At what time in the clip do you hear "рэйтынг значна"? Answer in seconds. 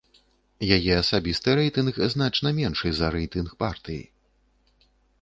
1.59-2.49